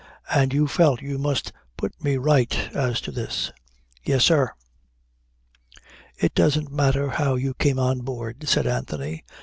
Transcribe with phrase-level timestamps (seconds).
[0.33, 3.51] And you felt you must put me right as to this."
[4.03, 4.51] "Yes, sir."
[6.17, 9.23] "It doesn't matter how you came on board," said Anthony.